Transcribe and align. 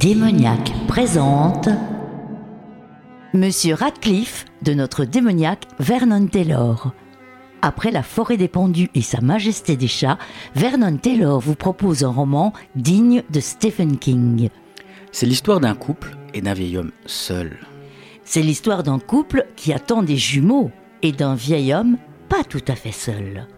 Démoniaque 0.00 0.72
présente 0.86 1.68
Monsieur 3.34 3.74
Radcliffe 3.74 4.44
de 4.62 4.72
notre 4.72 5.04
démoniaque 5.04 5.66
Vernon 5.80 6.28
Taylor. 6.28 6.92
Après 7.62 7.90
La 7.90 8.04
forêt 8.04 8.36
des 8.36 8.46
pendus 8.46 8.90
et 8.94 9.02
Sa 9.02 9.20
majesté 9.20 9.76
des 9.76 9.88
chats, 9.88 10.18
Vernon 10.54 10.98
Taylor 10.98 11.40
vous 11.40 11.56
propose 11.56 12.04
un 12.04 12.12
roman 12.12 12.52
digne 12.76 13.24
de 13.30 13.40
Stephen 13.40 13.98
King. 13.98 14.50
C'est 15.10 15.26
l'histoire 15.26 15.58
d'un 15.58 15.74
couple 15.74 16.16
et 16.32 16.42
d'un 16.42 16.54
vieil 16.54 16.78
homme 16.78 16.92
seul. 17.06 17.58
C'est 18.22 18.42
l'histoire 18.42 18.84
d'un 18.84 19.00
couple 19.00 19.48
qui 19.56 19.72
attend 19.72 20.04
des 20.04 20.16
jumeaux 20.16 20.70
et 21.02 21.10
d'un 21.10 21.34
vieil 21.34 21.74
homme 21.74 21.96
pas 22.28 22.44
tout 22.44 22.64
à 22.68 22.76
fait 22.76 22.92
seul. 22.92 23.48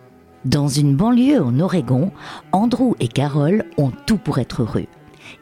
Dans 0.47 0.69
une 0.69 0.97
banlieue 0.97 1.43
en 1.43 1.61
Oregon, 1.61 2.13
Andrew 2.53 2.95
et 2.99 3.09
Carol 3.09 3.67
ont 3.77 3.93
tout 4.07 4.17
pour 4.17 4.39
être 4.39 4.63
heureux. 4.63 4.87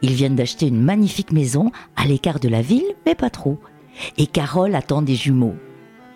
Ils 0.01 0.13
viennent 0.13 0.35
d'acheter 0.35 0.67
une 0.67 0.81
magnifique 0.81 1.31
maison 1.31 1.71
à 1.95 2.05
l'écart 2.05 2.39
de 2.39 2.49
la 2.49 2.61
ville, 2.61 2.95
mais 3.05 3.15
pas 3.15 3.29
trop. 3.29 3.59
Et 4.17 4.27
Carol 4.27 4.75
attend 4.75 5.01
des 5.01 5.15
jumeaux. 5.15 5.55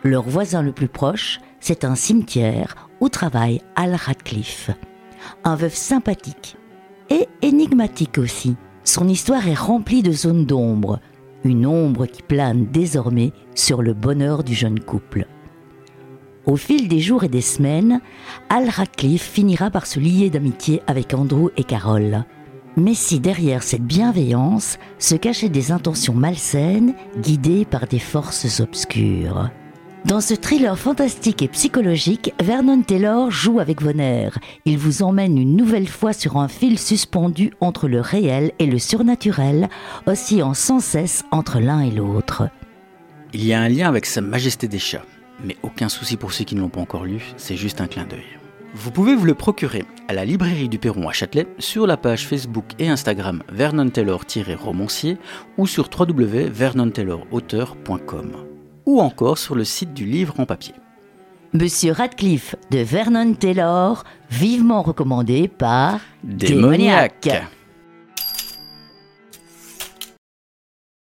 Leur 0.04 0.24
voisin 0.24 0.62
le 0.62 0.72
plus 0.72 0.88
proche, 0.88 1.40
c'est 1.60 1.86
un 1.86 1.96
cimetière 1.96 2.90
où 3.00 3.10
travaille 3.10 3.62
Al 3.76 3.96
Radcliffe. 3.96 4.70
Un 5.44 5.56
veuf 5.56 5.74
sympathique 5.74 6.58
et 7.10 7.28
énigmatique 7.42 8.18
aussi. 8.18 8.56
Son 8.84 9.08
histoire 9.08 9.48
est 9.48 9.54
remplie 9.54 10.04
de 10.04 10.12
zones 10.12 10.46
d'ombre, 10.46 11.00
une 11.44 11.66
ombre 11.66 12.06
qui 12.06 12.22
plane 12.22 12.66
désormais 12.66 13.32
sur 13.56 13.82
le 13.82 13.94
bonheur 13.94 14.44
du 14.44 14.54
jeune 14.54 14.80
couple. 14.80 15.26
Au 16.46 16.58
fil 16.58 16.90
des 16.90 17.00
jours 17.00 17.24
et 17.24 17.30
des 17.30 17.42
semaines, 17.42 18.02
Al 18.50 18.68
Radcliffe 18.68 19.24
finira 19.24 19.70
par 19.70 19.86
se 19.86 20.00
lier 20.00 20.30
d'amitié 20.30 20.82
avec 20.88 21.14
Andrew 21.14 21.50
et 21.56 21.64
Carol. 21.64 22.26
Mais 22.76 22.94
si 22.96 23.20
derrière 23.20 23.64
cette 23.64 23.86
bienveillance 23.86 24.78
se 24.98 25.16
cachaient 25.16 25.50
des 25.50 25.72
intentions 25.72 26.14
malsaines 26.14 26.96
guidées 27.18 27.66
par 27.66 27.88
des 27.88 28.00
forces 28.00 28.60
obscures. 28.60 29.50
Dans 30.06 30.20
ce 30.20 30.34
thriller 30.34 30.78
fantastique 30.78 31.42
et 31.42 31.48
psychologique, 31.48 32.34
Vernon 32.42 32.82
Taylor 32.82 33.32
joue 33.32 33.60
avec 33.60 33.82
vos 33.82 33.94
nerfs. 33.94 34.38
Il 34.66 34.78
vous 34.78 35.02
emmène 35.02 35.38
une 35.38 35.56
nouvelle 35.56 35.88
fois 35.88 36.12
sur 36.12 36.36
un 36.36 36.50
fil 36.50 36.78
suspendu 36.78 37.54
entre 37.62 37.88
le 37.88 38.02
réel 38.02 38.52
et 38.60 38.66
le 38.66 38.80
surnaturel, 38.80 39.70
oscillant 40.06 40.54
sans 40.54 40.82
cesse 40.82 41.24
entre 41.32 41.60
l'un 41.60 41.80
et 41.80 41.92
l'autre. 41.92 42.50
Il 43.32 43.46
y 43.46 43.54
a 43.54 43.62
un 43.62 43.70
lien 43.70 43.88
avec 43.88 44.06
Sa 44.06 44.20
Majesté 44.20 44.68
des 44.68 44.78
Chats, 44.78 45.06
mais 45.42 45.56
aucun 45.64 45.88
souci 45.88 46.18
pour 46.18 46.34
ceux 46.34 46.44
qui 46.44 46.56
ne 46.56 46.62
l'ont 46.62 46.70
pas 46.70 46.82
encore 46.82 47.06
lu, 47.06 47.22
c'est 47.38 47.56
juste 47.56 47.80
un 47.80 47.88
clin 47.88 48.04
d'œil. 48.04 48.43
Vous 48.76 48.90
pouvez 48.90 49.16
vous 49.16 49.26
le 49.26 49.36
procurer 49.36 49.86
à 50.08 50.14
la 50.14 50.26
librairie 50.26 50.68
du 50.68 50.80
Perron 50.80 51.08
à 51.08 51.12
Châtelet, 51.12 51.46
sur 51.60 51.86
la 51.86 51.96
page 51.96 52.28
Facebook 52.28 52.66
et 52.80 52.90
Instagram 52.90 53.44
Vernon 53.50 53.90
Taylor-romancier 53.90 55.20
ou 55.60 55.68
sur 55.68 55.92
www.vernontaylorauteur.com 55.96 58.32
ou 58.88 59.00
encore 59.00 59.38
sur 59.38 59.54
le 59.54 59.64
site 59.64 59.94
du 59.94 60.06
livre 60.06 60.40
en 60.40 60.48
papier. 60.48 60.74
Monsieur 61.54 61.92
Radcliffe 61.92 62.56
de 62.72 62.80
Vernon 62.80 63.36
Taylor, 63.36 64.06
vivement 64.32 64.82
recommandé 64.82 65.48
par 65.48 66.00
Démoniaque. 66.24 67.30